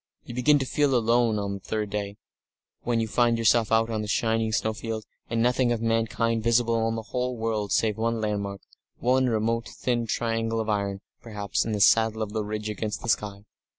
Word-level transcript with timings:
You 0.23 0.33
begin 0.33 0.57
to 0.57 0.65
feel 0.65 0.95
alone 0.95 1.37
on 1.37 1.53
the 1.53 1.59
third 1.59 1.91
day, 1.91 2.17
when 2.81 2.99
you 2.99 3.07
find 3.07 3.37
yourself 3.37 3.71
out 3.71 3.91
on 3.91 4.01
some 4.01 4.07
shining 4.07 4.51
snowfield, 4.51 5.05
and 5.29 5.43
nothing 5.43 5.71
of 5.71 5.79
mankind 5.79 6.41
visible 6.43 6.87
in 6.87 6.95
the 6.95 7.03
whole 7.03 7.37
world 7.37 7.71
save 7.71 7.97
one 7.99 8.19
landmark, 8.19 8.61
one 8.97 9.27
remote 9.29 9.67
thin 9.69 9.99
red 9.99 10.07
triangle 10.09 10.59
of 10.59 10.69
iron, 10.69 11.01
perhaps, 11.21 11.65
in 11.65 11.71
the 11.73 11.79
saddle 11.79 12.23
of 12.23 12.33
the 12.33 12.43
ridge 12.43 12.67
against 12.67 13.03
the 13.03 13.09
sky. 13.09 13.45